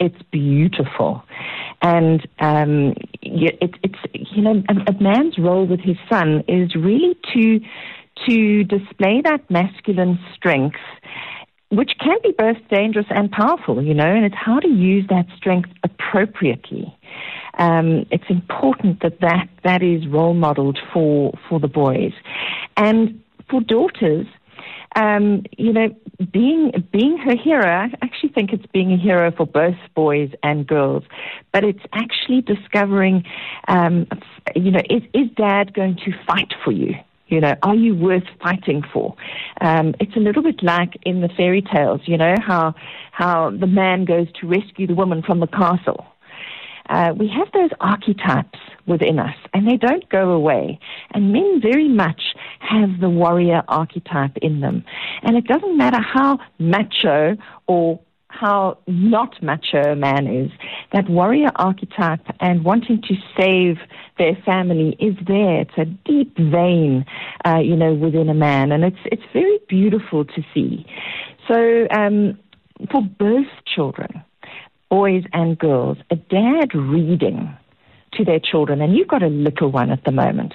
it's 0.00 0.20
beautiful. 0.30 1.22
And 1.82 2.26
um, 2.40 2.94
it, 3.22 3.74
it's, 3.82 3.98
you 4.12 4.42
know, 4.42 4.62
a, 4.68 4.92
a 4.92 5.02
man's 5.02 5.38
role 5.38 5.66
with 5.66 5.80
his 5.80 5.96
son 6.10 6.44
is 6.48 6.74
really 6.74 7.16
to, 7.34 7.60
to 8.28 8.64
display 8.64 9.22
that 9.24 9.50
masculine 9.50 10.18
strength 10.34 10.78
which 11.70 11.92
can 12.00 12.16
be 12.22 12.32
both 12.36 12.56
dangerous 12.70 13.06
and 13.10 13.30
powerful, 13.30 13.82
you 13.82 13.94
know, 13.94 14.06
and 14.06 14.24
it's 14.24 14.34
how 14.36 14.60
to 14.60 14.68
use 14.68 15.04
that 15.08 15.26
strength 15.36 15.70
appropriately. 15.82 16.96
Um, 17.58 18.06
it's 18.10 18.28
important 18.28 19.02
that, 19.02 19.20
that 19.20 19.48
that 19.64 19.82
is 19.82 20.06
role 20.06 20.34
modeled 20.34 20.78
for, 20.92 21.32
for 21.48 21.58
the 21.58 21.68
boys. 21.68 22.12
And 22.76 23.20
for 23.50 23.60
daughters, 23.60 24.26
um, 24.94 25.44
you 25.56 25.72
know, 25.72 25.88
being 26.32 26.72
being 26.92 27.18
her 27.18 27.36
hero, 27.36 27.66
I 27.66 27.90
actually 28.02 28.30
think 28.30 28.52
it's 28.52 28.66
being 28.66 28.92
a 28.92 28.96
hero 28.96 29.32
for 29.32 29.46
both 29.46 29.76
boys 29.94 30.30
and 30.42 30.66
girls. 30.66 31.04
But 31.52 31.64
it's 31.64 31.82
actually 31.92 32.42
discovering, 32.42 33.24
um, 33.68 34.06
you 34.54 34.70
know, 34.70 34.82
is, 34.90 35.02
is 35.12 35.30
dad 35.36 35.74
going 35.74 35.96
to 36.04 36.12
fight 36.26 36.52
for 36.64 36.72
you? 36.72 36.94
You 37.28 37.40
know, 37.40 37.54
are 37.62 37.74
you 37.74 37.94
worth 37.94 38.24
fighting 38.42 38.82
for? 38.92 39.16
Um, 39.60 39.94
it's 39.98 40.14
a 40.14 40.20
little 40.20 40.42
bit 40.42 40.62
like 40.62 40.98
in 41.02 41.20
the 41.20 41.28
fairy 41.28 41.62
tales, 41.62 42.02
you 42.04 42.18
know, 42.18 42.34
how 42.40 42.74
how 43.12 43.50
the 43.50 43.66
man 43.66 44.04
goes 44.04 44.28
to 44.40 44.46
rescue 44.46 44.86
the 44.86 44.94
woman 44.94 45.22
from 45.22 45.40
the 45.40 45.46
castle. 45.46 46.06
Uh, 46.88 47.14
we 47.16 47.28
have 47.28 47.50
those 47.52 47.70
archetypes 47.80 48.58
within 48.86 49.18
us, 49.18 49.36
and 49.52 49.66
they 49.66 49.76
don't 49.76 50.08
go 50.10 50.30
away. 50.30 50.78
And 51.12 51.32
men 51.32 51.60
very 51.62 51.88
much 51.88 52.20
have 52.60 53.00
the 53.00 53.08
warrior 53.08 53.62
archetype 53.68 54.36
in 54.42 54.60
them. 54.60 54.84
And 55.22 55.36
it 55.36 55.46
doesn't 55.46 55.76
matter 55.76 56.00
how 56.00 56.38
macho 56.58 57.36
or 57.66 58.00
how 58.28 58.78
not 58.86 59.40
macho 59.42 59.92
a 59.92 59.96
man 59.96 60.26
is, 60.26 60.50
that 60.92 61.08
warrior 61.08 61.50
archetype 61.56 62.20
and 62.40 62.64
wanting 62.64 63.00
to 63.02 63.14
save 63.38 63.78
their 64.18 64.36
family 64.44 64.96
is 64.98 65.14
there. 65.26 65.60
It's 65.60 65.78
a 65.78 65.84
deep 65.84 66.36
vein, 66.36 67.04
uh, 67.46 67.58
you 67.58 67.76
know, 67.76 67.94
within 67.94 68.28
a 68.28 68.34
man, 68.34 68.72
and 68.72 68.84
it's 68.84 68.98
it's 69.06 69.22
very 69.32 69.58
beautiful 69.68 70.24
to 70.24 70.42
see. 70.52 70.84
So 71.48 71.86
um, 71.90 72.38
for 72.90 73.02
both 73.02 73.46
children, 73.66 74.22
boys 74.90 75.24
and 75.32 75.58
girls, 75.58 75.98
a 76.10 76.16
dad 76.16 76.74
reading 76.74 77.56
to 78.12 78.24
their 78.24 78.38
children, 78.38 78.80
and 78.80 78.96
you've 78.96 79.08
got 79.08 79.22
a 79.22 79.28
little 79.28 79.70
one 79.70 79.90
at 79.90 80.04
the 80.04 80.12
moment, 80.12 80.54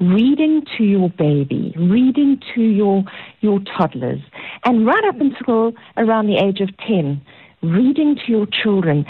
reading 0.00 0.62
to 0.76 0.84
your 0.84 1.08
baby, 1.10 1.72
reading 1.76 2.40
to 2.54 2.62
your, 2.62 3.04
your 3.40 3.60
toddlers, 3.76 4.20
and 4.64 4.86
right 4.86 5.04
up 5.04 5.20
until 5.20 5.72
around 5.96 6.26
the 6.26 6.36
age 6.36 6.60
of 6.60 6.76
10, 6.78 7.20
reading 7.62 8.16
to 8.16 8.32
your 8.32 8.46
children, 8.46 9.04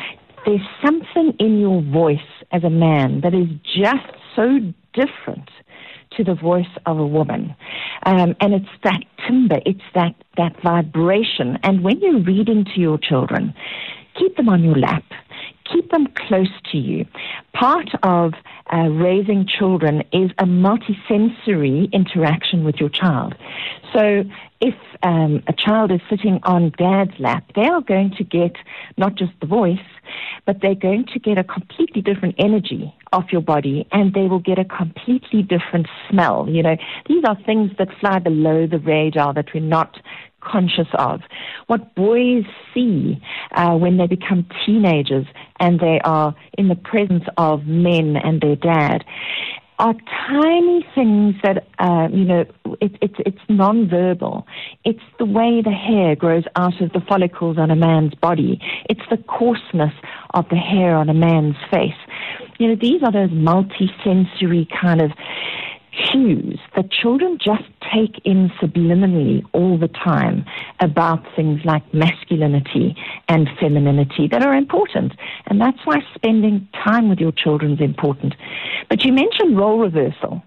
there's 0.45 0.61
something 0.85 1.35
in 1.39 1.59
your 1.59 1.83
voice 1.83 2.19
as 2.53 2.63
a 2.63 2.71
man 2.71 3.21
that 3.23 3.35
is 3.35 3.49
just 3.65 4.07
so 4.35 4.59
different 4.93 5.49
to 6.17 6.25
the 6.25 6.35
voice 6.35 6.67
of 6.87 6.99
a 6.99 7.07
woman. 7.07 7.55
Um, 8.05 8.37
and 8.41 8.55
it's 8.55 8.69
that 8.85 9.01
timbre, 9.27 9.61
it's 9.67 9.81
that, 9.95 10.15
that 10.37 10.55
vibration. 10.63 11.59
And 11.63 11.83
when 11.83 12.01
you're 12.01 12.23
reading 12.23 12.65
to 12.75 12.81
your 12.81 12.99
children, 12.99 13.55
keep 14.19 14.37
them 14.37 14.49
on 14.49 14.63
your 14.63 14.77
lap 14.77 15.05
keep 15.73 15.91
them 15.91 16.07
close 16.15 16.51
to 16.73 16.79
you. 16.79 17.07
Part 17.53 17.91
of 18.03 18.35
uh, 18.73 18.89
raising 18.89 19.47
children 19.47 20.03
is 20.13 20.31
a 20.39 20.45
multisensory 20.45 21.91
interaction 21.93 22.65
with 22.65 22.77
your 22.77 22.89
child. 22.89 23.35
So 23.93 24.25
if 24.61 24.75
um, 25.03 25.43
a 25.47 25.53
child 25.53 25.93
is 25.93 26.01
sitting 26.09 26.41
on 26.43 26.73
dad's 26.79 27.19
lap, 27.19 27.45
they 27.55 27.67
are 27.67 27.81
going 27.81 28.13
to 28.17 28.25
get 28.25 28.57
not 28.97 29.15
just 29.15 29.33
the 29.41 29.47
voice, 29.47 29.79
but 30.45 30.61
they're 30.61 30.75
going 30.75 31.07
to 31.13 31.19
get 31.19 31.39
a 31.39 31.45
completely 31.45 32.01
different 32.01 32.35
energy 32.39 32.95
off 33.13 33.33
your 33.33 33.41
body 33.41 33.87
and 33.93 34.15
they 34.15 34.27
will 34.29 34.39
get 34.39 34.59
a 34.59 34.65
completely 34.65 35.43
different 35.43 35.87
smell. 36.09 36.49
You 36.49 36.63
know, 36.63 36.77
these 37.09 37.25
are 37.25 37.37
things 37.45 37.73
that 37.79 37.89
fly 38.01 38.19
below 38.19 38.67
the 38.67 38.79
radar 38.79 39.35
that 39.35 39.47
we're 39.55 39.61
not 39.61 39.99
conscious 40.51 40.89
of. 40.95 41.21
What 41.67 41.95
boys 41.95 42.45
see 42.73 43.21
uh, 43.53 43.77
when 43.77 43.97
they 43.97 44.07
become 44.07 44.47
teenagers 44.65 45.27
and 45.61 45.81
they 45.81 46.01
are 46.05 46.35
in 46.57 46.69
the 46.69 46.77
presence 46.77 47.25
of 47.37 47.67
men 47.67 48.17
and 48.17 48.41
their 48.41 48.57
dad 48.57 49.05
are 49.79 49.95
tiny 50.27 50.87
things 50.95 51.35
that 51.43 51.67
uh, 51.79 52.09
you 52.11 52.25
know 52.25 52.45
it, 52.81 52.97
it, 53.03 53.13
it's 53.19 53.41
non-verbal. 53.49 54.47
It's 54.85 55.03
the 55.19 55.27
way 55.27 55.61
the 55.63 55.71
hair 55.71 56.17
grows 56.17 56.45
out 56.57 56.81
of 56.81 56.93
the 56.93 57.01
follicles 57.07 57.59
on 57.59 57.71
a 57.71 57.77
man's 57.77 58.15
body. 58.15 58.61
It's 58.89 59.03
the 59.11 59.19
coarseness 59.19 59.93
of 60.33 60.49
the 60.49 60.57
hair 60.57 60.97
on 60.97 61.11
a 61.11 61.15
man's 61.15 61.57
face. 61.71 61.93
You 62.59 62.69
know 62.69 62.77
these 62.81 63.03
are 63.03 63.13
those 63.13 63.31
multi-sensory 63.31 64.67
kind 64.81 65.03
of 65.03 65.11
cues 65.97 66.59
that 66.75 66.91
children 66.91 67.39
just 67.43 67.65
take 67.93 68.21
in 68.25 68.51
subliminally 68.61 69.45
all 69.53 69.79
the 69.79 69.89
time 69.89 70.45
about 70.81 71.25
things 71.35 71.61
like 71.65 71.83
masculinity 71.95 72.97
and 73.29 73.49
femininity 73.61 74.29
that 74.31 74.43
are 74.43 74.55
important. 74.55 75.13
And 75.47 75.61
that's 75.61 75.79
why 75.85 75.97
spending 76.15 76.69
time 76.85 77.09
with 77.09 77.19
your 77.19 77.33
children 77.33 77.73
is 77.73 77.81
important. 77.81 78.35
But 78.89 79.05
you 79.05 79.13
mentioned 79.13 79.57
role 79.57 79.79
reversal. 79.79 80.43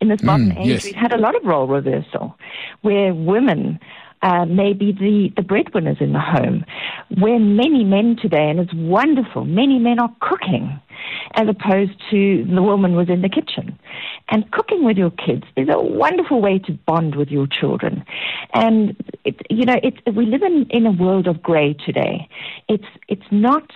In 0.00 0.08
this 0.08 0.22
modern 0.22 0.52
mm, 0.52 0.60
age, 0.60 0.66
yes. 0.66 0.84
we've 0.84 0.94
had 0.94 1.12
a 1.12 1.18
lot 1.18 1.34
of 1.34 1.44
role 1.44 1.66
reversal 1.66 2.38
where 2.80 3.12
women 3.12 3.78
uh, 4.22 4.44
may 4.46 4.72
be 4.72 4.92
the, 4.92 5.30
the 5.36 5.42
breadwinners 5.42 5.98
in 6.00 6.12
the 6.12 6.20
home, 6.20 6.64
where 7.18 7.38
many 7.38 7.84
men 7.84 8.16
today, 8.20 8.48
and 8.48 8.60
it's 8.60 8.72
wonderful, 8.74 9.44
many 9.44 9.78
men 9.78 9.98
are 9.98 10.14
cooking 10.20 10.80
as 11.34 11.48
opposed 11.48 11.92
to 12.10 12.44
the 12.44 12.62
woman 12.62 12.94
was 12.94 13.08
in 13.08 13.22
the 13.22 13.28
kitchen. 13.28 13.78
And 14.28 14.50
cooking 14.52 14.84
with 14.84 14.96
your 14.96 15.10
kids 15.10 15.44
is 15.56 15.68
a 15.68 15.80
wonderful 15.80 16.40
way 16.40 16.58
to 16.60 16.72
bond 16.72 17.16
with 17.16 17.28
your 17.28 17.46
children. 17.46 18.04
And 18.54 18.96
it, 19.24 19.36
you 19.50 19.64
know, 19.64 19.76
it, 19.82 19.94
we 20.14 20.26
live 20.26 20.42
in, 20.42 20.66
in 20.70 20.86
a 20.86 20.92
world 20.92 21.26
of 21.26 21.42
grey 21.42 21.74
today. 21.84 22.28
It's 22.68 22.86
it's 23.08 23.26
not 23.30 23.70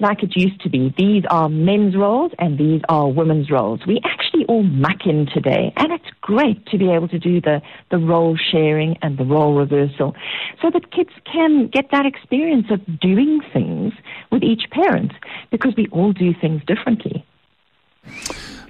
like 0.00 0.22
it 0.22 0.36
used 0.36 0.60
to 0.62 0.68
be. 0.68 0.94
These 0.96 1.24
are 1.30 1.48
men's 1.48 1.96
roles 1.96 2.32
and 2.38 2.58
these 2.58 2.82
are 2.88 3.08
women's 3.08 3.50
roles. 3.50 3.80
We 3.86 4.00
actually 4.04 4.44
all 4.46 4.62
muck 4.62 5.06
in 5.06 5.26
today, 5.32 5.72
and 5.76 5.92
it's 5.92 6.08
great 6.20 6.66
to 6.66 6.78
be 6.78 6.90
able 6.90 7.08
to 7.08 7.18
do 7.18 7.40
the, 7.40 7.62
the 7.90 7.98
role 7.98 8.36
sharing 8.36 8.96
and 9.02 9.18
the 9.18 9.24
role 9.24 9.54
reversal 9.54 10.14
so 10.60 10.70
that 10.70 10.90
kids 10.90 11.10
can 11.30 11.68
get 11.68 11.90
that 11.92 12.06
experience 12.06 12.66
of 12.70 13.00
doing 13.00 13.40
things 13.52 13.92
with 14.30 14.42
each 14.42 14.64
parent 14.70 15.12
because 15.54 15.76
we 15.76 15.86
all 15.92 16.12
do 16.12 16.34
things 16.34 16.60
differently. 16.66 17.24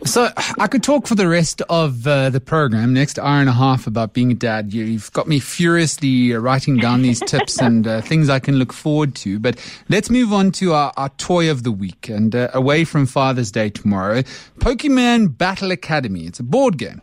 So 0.04 0.28
I 0.58 0.66
could 0.66 0.82
talk 0.82 1.06
for 1.06 1.14
the 1.14 1.26
rest 1.26 1.62
of 1.70 2.06
uh, 2.06 2.28
the 2.28 2.40
program, 2.40 2.92
next 2.92 3.18
hour 3.18 3.40
and 3.40 3.48
a 3.48 3.52
half, 3.52 3.86
about 3.86 4.12
being 4.12 4.30
a 4.30 4.34
dad. 4.34 4.74
You've 4.74 5.10
got 5.14 5.26
me 5.26 5.40
furiously 5.40 6.34
writing 6.34 6.76
down 6.76 7.00
these 7.00 7.20
tips 7.26 7.58
and 7.58 7.86
uh, 7.86 8.02
things 8.02 8.28
I 8.28 8.38
can 8.38 8.56
look 8.56 8.74
forward 8.74 9.14
to. 9.16 9.38
But 9.38 9.58
let's 9.88 10.10
move 10.10 10.30
on 10.30 10.52
to 10.52 10.74
our, 10.74 10.92
our 10.98 11.08
toy 11.08 11.50
of 11.50 11.62
the 11.62 11.72
week 11.72 12.10
and 12.10 12.36
uh, 12.36 12.50
away 12.52 12.84
from 12.84 13.06
Father's 13.06 13.50
Day 13.50 13.70
tomorrow. 13.70 14.20
Pokemon 14.58 15.38
Battle 15.38 15.70
Academy. 15.70 16.26
It's 16.26 16.38
a 16.38 16.44
board 16.44 16.76
game. 16.76 17.00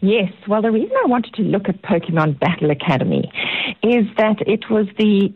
Yes. 0.00 0.32
Well, 0.46 0.62
the 0.62 0.70
reason 0.70 0.92
I 1.04 1.08
wanted 1.08 1.34
to 1.34 1.42
look 1.42 1.68
at 1.68 1.82
Pokemon 1.82 2.38
Battle 2.38 2.70
Academy 2.70 3.30
is 3.82 4.06
that 4.16 4.36
it 4.46 4.70
was 4.70 4.86
the 4.96 5.34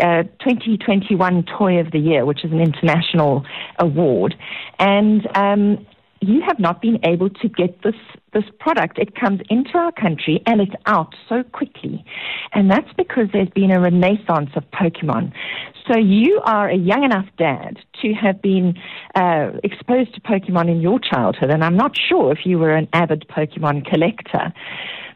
uh, 0.00 0.24
2021 0.44 1.44
Toy 1.44 1.80
of 1.80 1.90
the 1.90 1.98
Year, 1.98 2.26
which 2.26 2.44
is 2.44 2.52
an 2.52 2.60
international 2.60 3.46
award. 3.78 4.34
And 4.78 5.26
um, 5.34 5.86
you 6.20 6.40
have 6.46 6.58
not 6.58 6.80
been 6.80 6.98
able 7.04 7.30
to 7.30 7.48
get 7.48 7.82
this 7.82 7.94
this 8.34 8.44
product. 8.58 8.98
It 8.98 9.14
comes 9.14 9.40
into 9.48 9.76
our 9.78 9.92
country 9.92 10.42
and 10.46 10.60
it's 10.60 10.74
out 10.86 11.14
so 11.28 11.42
quickly, 11.42 12.04
and 12.52 12.70
that's 12.70 12.92
because 12.96 13.28
there's 13.32 13.48
been 13.50 13.70
a 13.70 13.80
renaissance 13.80 14.50
of 14.54 14.64
Pokemon. 14.70 15.32
So 15.86 15.98
you 15.98 16.40
are 16.44 16.68
a 16.68 16.76
young 16.76 17.04
enough 17.04 17.26
dad 17.38 17.78
to 18.02 18.12
have 18.12 18.42
been 18.42 18.74
uh, 19.14 19.52
exposed 19.64 20.14
to 20.14 20.20
Pokemon 20.20 20.70
in 20.70 20.80
your 20.80 20.98
childhood, 20.98 21.50
and 21.50 21.64
I'm 21.64 21.76
not 21.76 21.96
sure 21.96 22.32
if 22.32 22.44
you 22.44 22.58
were 22.58 22.74
an 22.74 22.88
avid 22.92 23.26
Pokemon 23.28 23.86
collector, 23.86 24.52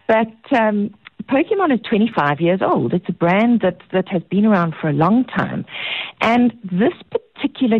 but. 0.06 0.58
Um, 0.58 0.94
Pokemon 1.28 1.72
is 1.72 1.80
25 1.88 2.40
years 2.40 2.60
old. 2.62 2.92
It's 2.92 3.08
a 3.08 3.12
brand 3.12 3.60
that, 3.60 3.78
that 3.92 4.08
has 4.08 4.22
been 4.24 4.44
around 4.44 4.74
for 4.80 4.88
a 4.88 4.92
long 4.92 5.24
time. 5.24 5.64
And 6.20 6.52
this 6.64 6.94
particular 7.10 7.31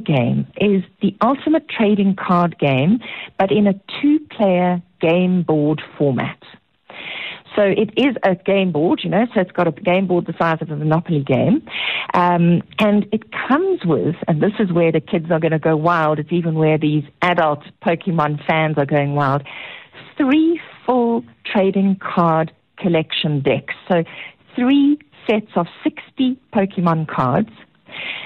game 0.04 0.46
is 0.60 0.82
the 1.00 1.16
ultimate 1.22 1.68
trading 1.68 2.16
card 2.16 2.58
game, 2.58 3.00
but 3.38 3.50
in 3.50 3.66
a 3.66 3.74
two 4.00 4.18
player 4.30 4.82
game 5.00 5.42
board 5.42 5.80
format. 5.98 6.38
So 7.56 7.62
it 7.62 7.90
is 7.96 8.16
a 8.24 8.34
game 8.34 8.72
board, 8.72 9.00
you 9.04 9.10
know, 9.10 9.26
so 9.34 9.40
it's 9.40 9.52
got 9.52 9.68
a 9.68 9.72
game 9.72 10.06
board 10.06 10.26
the 10.26 10.34
size 10.38 10.58
of 10.62 10.70
a 10.70 10.76
Monopoly 10.76 11.22
game. 11.22 11.66
Um, 12.14 12.62
and 12.78 13.06
it 13.12 13.30
comes 13.30 13.80
with, 13.84 14.16
and 14.26 14.42
this 14.42 14.52
is 14.58 14.72
where 14.72 14.90
the 14.90 15.00
kids 15.00 15.30
are 15.30 15.38
going 15.38 15.52
to 15.52 15.58
go 15.58 15.76
wild, 15.76 16.18
it's 16.18 16.32
even 16.32 16.54
where 16.54 16.78
these 16.78 17.04
adult 17.20 17.62
Pokemon 17.84 18.44
fans 18.46 18.78
are 18.78 18.86
going 18.86 19.14
wild, 19.14 19.42
three 20.16 20.60
full 20.86 21.24
trading 21.44 21.96
card 22.00 22.52
collection 22.78 23.40
decks. 23.42 23.74
So 23.90 24.04
three 24.56 24.98
sets 25.28 25.52
of 25.54 25.66
60 25.84 26.38
Pokemon 26.54 27.08
cards. 27.08 27.50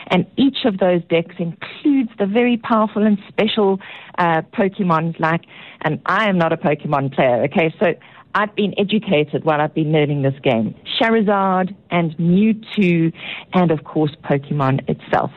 And 0.08 0.26
each 0.36 0.64
of 0.64 0.78
those 0.78 1.02
decks 1.08 1.34
includes 1.38 2.10
the 2.18 2.26
very 2.26 2.56
powerful 2.56 3.04
and 3.04 3.18
special 3.28 3.80
uh, 4.18 4.42
Pokemon 4.52 5.18
like, 5.20 5.42
and 5.82 6.00
I 6.06 6.28
am 6.28 6.38
not 6.38 6.52
a 6.52 6.56
Pokemon 6.56 7.14
player, 7.14 7.44
okay? 7.44 7.74
So 7.80 7.94
I've 8.36 8.54
been 8.54 8.74
educated 8.78 9.44
while 9.44 9.62
I've 9.62 9.72
been 9.72 9.92
learning 9.92 10.20
this 10.20 10.38
game. 10.42 10.74
Charizard 11.00 11.74
and 11.90 12.14
Mewtwo 12.18 13.10
and 13.54 13.70
of 13.70 13.84
course 13.84 14.14
Pokemon 14.24 14.86
itself. 14.90 15.30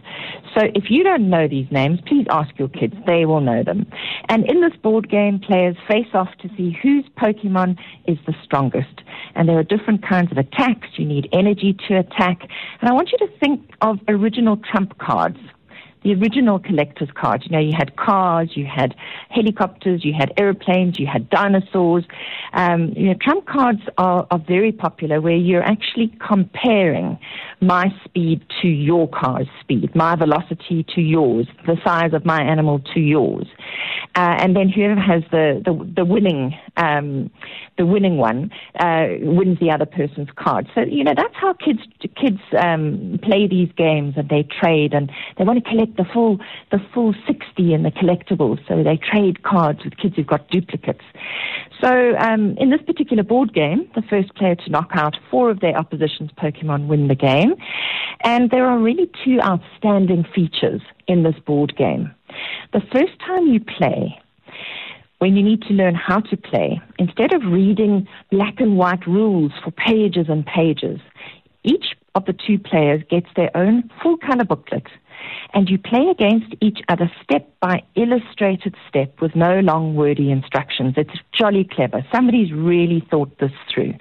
So 0.54 0.66
if 0.76 0.92
you 0.92 1.06
don't 1.06 1.30
know 1.30 1.48
these 1.48 1.72
names, 1.72 2.02
please 2.06 2.28
ask 2.30 2.50
your 2.60 2.68
kids. 2.68 2.94
They 3.08 3.26
will 3.26 3.40
know 3.40 3.64
them. 3.64 3.90
And 4.28 4.46
in 4.52 4.60
this 4.60 4.76
board 4.84 5.10
game, 5.10 5.40
players 5.40 5.78
face 5.88 6.10
off 6.14 6.28
to 6.42 6.50
see 6.58 6.78
whose 6.84 7.06
Pokemon 7.18 7.80
is 8.06 8.18
the 8.28 8.36
strongest. 8.44 9.02
And 9.36 9.48
there 9.48 9.58
are 9.58 9.64
different 9.64 10.08
kinds 10.08 10.32
of 10.32 10.38
attacks. 10.38 10.88
You 10.96 11.06
need 11.06 11.30
energy 11.34 11.76
to 11.88 12.00
attack. 12.00 12.42
And 12.82 12.90
I 12.90 12.94
want 12.94 13.12
you 13.12 13.18
to 13.20 13.28
think 13.40 13.62
of 13.82 14.00
original 14.08 14.58
trump 14.58 14.98
cards 14.98 15.38
the 16.04 16.14
original 16.14 16.60
collector's 16.60 17.10
cards. 17.14 17.46
You 17.46 17.52
know, 17.52 17.60
you 17.60 17.74
had 17.78 17.96
cars, 17.98 18.52
you 18.56 18.66
had 18.66 18.96
helicopters, 19.30 20.06
you 20.06 20.14
had 20.18 20.32
airplanes, 20.38 20.98
you 20.98 21.08
had 21.08 21.30
dinosaurs. 21.30 22.06
Um, 22.54 22.94
you 22.96 23.08
know, 23.08 23.16
trump 23.22 23.46
cards 23.46 23.82
are, 23.98 24.26
are 24.32 24.40
very 24.40 24.72
popular 24.72 25.20
where 25.20 25.36
you're 25.36 25.64
actually 25.64 26.16
comparing 26.26 27.20
my 27.62 27.88
speed 28.06 28.46
to 28.62 28.68
your 28.68 29.10
car's 29.10 29.48
speed, 29.60 29.94
my 29.94 30.16
velocity 30.16 30.86
to 30.96 31.02
yours, 31.02 31.48
the 31.68 31.76
size 31.84 32.14
of 32.14 32.26
my 32.26 32.42
animal 32.42 32.80
to 32.94 33.00
yours. 33.00 33.48
Uh, 34.16 34.36
and 34.40 34.56
then 34.56 34.70
whoever 34.70 35.00
has 35.00 35.24
the, 35.32 35.62
the, 35.66 35.92
the 35.96 36.06
winning, 36.06 36.58
um, 36.78 37.30
the 37.80 37.86
winning 37.86 38.18
one, 38.18 38.52
uh, 38.80 39.08
wins 39.22 39.58
the 39.60 39.72
other 39.72 39.86
person's 39.86 40.28
card. 40.36 40.68
So, 40.76 40.82
you 40.82 41.04
know, 41.04 41.14
that's 41.16 41.34
how 41.34 41.54
kids, 41.54 41.80
kids, 42.16 42.40
um, 42.62 43.20
play 43.24 43.48
these 43.48 43.72
games 43.78 44.16
and 44.18 44.28
they 44.28 44.44
trade 44.44 44.94
and 44.94 45.10
they 45.38 45.46
want 45.46 45.64
to 45.64 45.68
collect 45.68 45.96
the 45.96 46.04
full 46.14 46.40
the 46.72 46.80
full 46.94 47.16
60 47.26 47.74
in 47.74 47.84
the 47.84 47.92
collectibles. 47.92 48.60
So 48.68 48.84
they 48.84 48.98
trade 48.98 49.44
cards 49.44 49.86
with 49.86 49.96
kids 49.98 50.18
who've 50.18 50.28
got 50.28 50.50
duplicates. 50.50 51.06
So 51.82 52.18
um, 52.18 52.58
in 52.58 52.70
this 52.70 52.82
particular 52.82 53.24
board 53.24 53.54
game, 53.54 53.90
the 53.96 54.02
first 54.02 54.36
player 54.36 54.56
to 54.56 54.70
knock 54.70 54.92
out 54.94 55.16
four 55.32 55.50
of 55.50 55.62
their 55.62 55.78
opposition's 55.78 56.32
Pokemon 56.32 56.88
win 56.88 57.08
the 57.08 57.16
game. 57.16 57.56
And 58.26 58.52
there 58.52 58.66
are 58.66 58.78
really 58.78 59.10
two 59.24 59.40
outstanding 59.42 60.26
features 60.36 60.82
in 61.08 61.24
this 61.24 61.40
board 61.46 61.78
game. 61.78 62.14
The 62.74 62.82
first 62.92 63.18
time 63.26 63.48
you 63.48 63.62
play, 63.62 64.20
when 65.20 65.36
you 65.36 65.44
need 65.44 65.62
to 65.64 65.74
learn 65.74 65.96
how 65.96 66.22
to 66.22 66.38
play, 66.38 66.82
instead 66.98 67.34
of 67.34 67.44
reading 67.44 68.08
black 68.32 68.60
and 68.60 68.78
white 68.78 69.06
rules 69.06 69.52
for 69.64 69.72
pages 69.72 70.28
and 70.30 70.46
pages, 70.46 71.00
each 71.64 71.96
of 72.16 72.26
the 72.26 72.34
two 72.34 72.58
players 72.58 73.04
gets 73.10 73.28
their 73.36 73.56
own 73.56 73.90
full 74.02 74.18
color 74.18 74.46
booklet 74.46 74.88
and 75.54 75.70
you 75.70 75.78
play 75.78 76.08
against 76.10 76.54
each 76.62 76.80
other 76.88 77.12
step 77.24 77.50
by 77.60 77.82
illustrated 77.96 78.76
step 78.88 79.20
with 79.22 79.36
no 79.36 79.60
long 79.60 79.96
wordy 79.96 80.32
instructions. 80.32 80.94
It's 80.98 81.14
jolly 81.34 81.68
clever. 81.70 82.06
Somebody's 82.14 82.54
really 82.54 83.06
thought 83.10 83.38
this 83.40 83.52
through. 83.74 83.96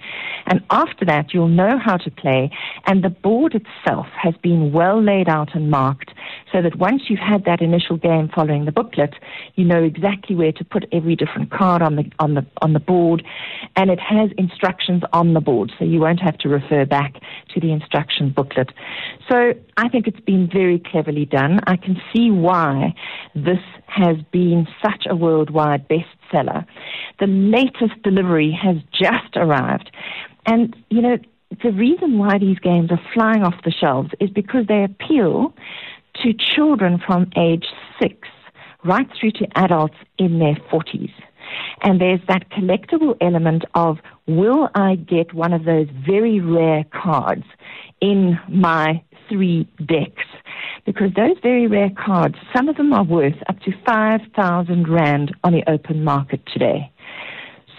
And 0.47 0.63
after 0.71 1.05
that, 1.07 1.35
you'll 1.35 1.49
know 1.49 1.79
how 1.79 1.97
to 1.97 2.11
play, 2.11 2.51
and 2.87 3.03
the 3.03 3.11
board 3.11 3.55
itself 3.55 4.07
has 4.21 4.35
been 4.43 4.73
well 4.73 5.03
laid 5.03 5.29
out 5.29 5.55
and 5.55 5.71
marked 5.71 6.13
so 6.53 6.63
that 6.63 6.77
once 6.77 7.03
you've 7.09 7.19
had 7.19 7.45
that 7.45 7.61
initial 7.61 7.97
game 7.97 8.31
following 8.35 8.65
the 8.65 8.73
booklet, 8.73 9.15
you 9.57 9.65
know 9.65 9.83
exactly 9.83 10.35
where 10.35 10.53
to 10.53 10.65
put 10.65 10.87
every 10.93 11.17
different 11.17 11.51
card 11.51 11.83
on 11.83 11.97
the 11.97 12.11
on 12.19 12.35
the 12.35 12.47
on 12.63 12.73
the 12.73 12.81
board, 12.81 13.25
and 13.77 13.91
it 13.91 14.01
has 14.01 14.31
instructions 14.39 15.03
on 15.13 15.35
the 15.35 15.41
board, 15.41 15.73
so 15.79 15.85
you 15.85 16.01
won't 16.01 16.21
have 16.21 16.39
to 16.39 16.49
refer 16.49 16.85
back 16.85 17.15
to 17.55 17.61
the 17.61 17.73
instruction 17.73 18.31
booklet. 18.31 18.71
So 19.29 19.55
I 19.77 19.89
think 19.89 20.07
it's 20.07 20.21
been 20.21 20.49
very 20.51 20.79
cleverly 21.09 21.27
done. 21.27 21.61
I 21.67 21.77
can 21.77 21.97
see 22.15 22.31
why 22.31 22.95
this 23.35 23.59
has 23.87 24.17
been 24.31 24.67
such 24.83 25.07
a 25.09 25.17
worldwide 25.17 25.89
bestseller. 25.89 26.67
The 27.21 27.27
latest 27.27 28.03
delivery 28.03 28.57
has 28.61 28.77
just 28.93 29.37
arrived. 29.37 29.91
And, 30.47 30.77
you 30.91 31.03
know, 31.03 31.19
the 31.63 31.73
reason 31.73 32.19
why 32.19 32.39
these 32.39 32.59
games 32.59 32.91
are 32.91 33.01
flying 33.15 33.43
off 33.43 33.55
the 33.65 33.71
shelves 33.71 34.11
is 34.21 34.31
because 34.31 34.67
they 34.69 34.85
appeal 34.85 35.55
to 36.23 36.33
children 36.35 37.01
from 37.05 37.31
age 37.37 37.67
six 38.01 38.29
right 38.85 39.09
through 39.19 39.33
to 39.33 39.47
adults 39.57 39.97
in 40.19 40.39
their 40.39 40.57
40s. 40.71 41.13
And 41.83 42.01
there's 42.01 42.21
that 42.29 42.51
collectible 42.51 43.17
element 43.21 43.65
of 43.75 43.99
will 44.27 44.69
I 44.75 44.97
get 44.97 45.33
one 45.35 45.53
of 45.53 45.65
those 45.65 45.89
very 46.07 46.41
rare 46.41 46.85
cards 46.93 47.45
in 48.01 48.39
my 48.49 49.03
three 49.29 49.69
decks? 49.85 50.25
Because 50.85 51.13
those 51.15 51.37
very 51.43 51.67
rare 51.67 51.91
cards, 51.91 52.37
some 52.55 52.69
of 52.69 52.77
them 52.77 52.93
are 52.93 53.05
worth 53.05 53.37
up 53.49 53.61
to 53.61 53.73
5,000 53.87 54.89
Rand 54.89 55.35
on 55.45 55.53
the 55.53 55.63
open 55.69 56.03
market 56.03 56.41
today. 56.47 56.91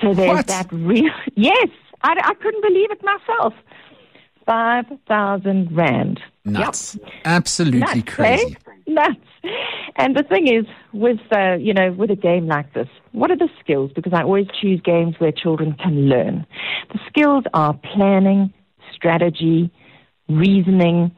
So 0.02 0.14
there's 0.14 0.30
What? 0.38 0.48
that 0.48 0.72
real, 0.72 1.12
yes, 1.36 1.70
I, 2.04 2.14
I 2.24 2.34
couldn't 2.36 2.62
believe 2.62 2.92
it 2.92 3.04
myself. 3.04 3.54
5,000 4.50 5.78
Rand. 5.78 6.20
Nuts. 6.44 6.98
Yep. 7.00 7.14
Absolutely 7.26 7.80
Nuts, 7.82 7.96
eh? 7.98 8.02
crazy. 8.02 8.58
Nuts. 8.88 9.16
And 9.96 10.16
the 10.16 10.24
thing 10.24 10.48
is, 10.48 10.66
with 10.92 11.20
uh, 11.32 11.54
you 11.54 11.72
know, 11.72 11.92
with 11.92 12.10
a 12.10 12.16
game 12.16 12.48
like 12.48 12.74
this, 12.74 12.88
what 13.12 13.30
are 13.30 13.38
the 13.38 13.50
skills? 13.60 13.92
Because 13.94 14.12
I 14.12 14.24
always 14.24 14.48
choose 14.60 14.82
games 14.82 15.16
where 15.20 15.32
children 15.32 15.76
can 15.80 16.10
learn. 16.10 16.48
The 16.92 17.00
skills 17.08 17.44
are 17.54 17.76
planning, 17.94 18.52
strategy, 18.92 19.70
reasoning, 20.28 21.12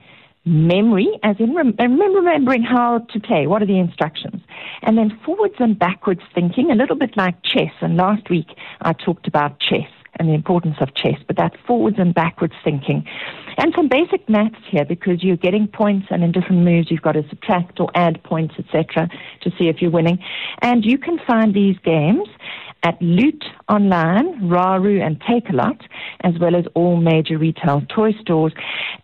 memory, 0.44 1.08
as 1.24 1.38
in 1.40 1.56
rem- 1.56 1.76
remembering 1.80 2.64
how 2.64 3.00
to 3.14 3.20
play. 3.22 3.48
What 3.48 3.62
are 3.62 3.68
the 3.68 3.80
instructions? 3.80 4.42
And 4.82 4.98
then 4.98 5.18
forwards 5.26 5.56
and 5.60 5.80
backwards 5.80 6.22
thinking, 6.36 6.70
a 6.70 6.76
little 6.76 6.98
bit 6.98 7.16
like 7.16 7.42
chess. 7.44 7.72
And 7.80 7.96
last 7.96 8.30
week 8.30 8.48
I 8.82 8.92
talked 8.92 9.26
about 9.26 9.60
chess 9.62 9.88
and 10.20 10.30
the 10.30 10.34
importance 10.34 10.76
of 10.80 10.94
chess, 10.94 11.18
but 11.28 11.38
that's 11.38 11.56
forwards 11.66 11.98
and 12.00 12.14
backwards 12.14 12.54
thinking. 12.64 13.08
And 13.58 13.74
some 13.76 13.88
basic 13.88 14.28
maths 14.30 14.56
here 14.70 14.86
because 14.86 15.24
you're 15.24 15.38
getting 15.38 15.68
points 15.68 16.08
and 16.10 16.24
in 16.24 16.32
different 16.32 16.64
moves 16.64 16.92
you've 16.92 17.02
got 17.02 17.14
to 17.14 17.28
subtract 17.30 17.80
or 17.80 17.90
add 17.96 18.24
points, 18.24 18.56
etc., 18.58 19.10
to 19.42 19.50
see 19.58 19.68
if 19.68 19.82
you're 19.82 19.92
winning. 19.92 20.20
And 20.62 20.86
you 20.86 20.98
can 20.98 21.20
find 21.26 21.54
these 21.54 21.78
games 21.80 22.28
at 22.84 23.02
Loot 23.02 23.44
Online, 23.70 24.40
Raru, 24.42 25.02
and 25.06 25.20
Takealot, 25.22 25.82
as 26.22 26.34
well 26.40 26.56
as 26.56 26.66
all 26.74 26.98
major 26.98 27.38
retail 27.38 27.82
toy 27.94 28.12
stores. 28.22 28.54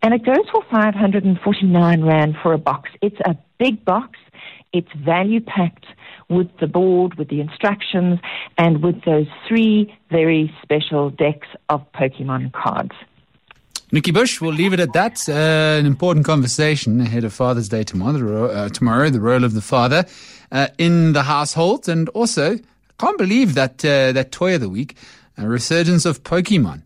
And 0.02 0.14
it 0.14 0.26
goes 0.26 0.46
for 0.52 0.64
549 0.72 2.04
Rand 2.04 2.36
for 2.42 2.54
a 2.54 2.58
box. 2.58 2.90
It's 3.02 3.20
a 3.26 3.36
big 3.60 3.84
box. 3.86 4.18
It's 4.74 4.92
value 5.06 5.42
packed 5.42 5.86
with 6.30 6.50
the 6.60 6.68
board, 6.68 7.18
with 7.18 7.30
the 7.30 7.40
instructions, 7.40 8.20
and 8.58 8.84
with 8.84 9.04
those 9.06 9.28
three 9.48 9.96
very 10.10 10.54
special 10.62 11.10
decks 11.10 11.48
of 11.70 11.90
Pokemon 11.94 12.52
cards. 12.54 12.92
Nikki 13.90 14.12
Bush, 14.12 14.42
we'll 14.42 14.52
leave 14.52 14.74
it 14.74 14.82
at 14.82 14.92
that. 14.92 15.30
Uh, 15.30 15.80
an 15.80 15.86
important 15.86 16.26
conversation 16.26 17.00
ahead 17.00 17.24
of 17.24 17.32
Father's 17.32 17.70
Day 17.70 17.84
tomorrow, 17.84 18.48
uh, 18.48 18.68
tomorrow, 18.70 19.10
the 19.10 19.22
role 19.22 19.46
of 19.46 19.54
the 19.54 19.62
father 19.62 20.06
uh, 20.52 20.68
in 20.78 21.14
the 21.14 21.24
household. 21.24 21.88
And 21.88 22.10
also, 22.10 22.60
can't 23.00 23.18
believe 23.18 23.54
that 23.54 23.84
uh, 23.86 24.12
that 24.12 24.32
toy 24.32 24.56
of 24.56 24.62
the 24.62 24.70
week, 24.70 24.96
a 25.38 25.48
resurgence 25.48 26.06
of 26.06 26.24
Pokemon. 26.24 26.82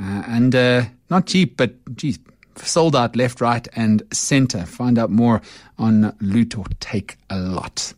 Uh, 0.00 0.22
and 0.26 0.54
uh, 0.54 0.84
not 1.10 1.26
cheap, 1.26 1.56
but 1.56 1.72
geez, 1.94 2.18
sold 2.56 2.96
out 2.96 3.16
left, 3.16 3.40
right, 3.40 3.68
and 3.76 4.02
center. 4.12 4.64
Find 4.64 4.98
out 4.98 5.10
more 5.10 5.42
on 5.78 6.14
Loot 6.20 6.56
or 6.56 6.64
Take 6.80 7.18
a 7.28 7.38
Lot. 7.38 7.92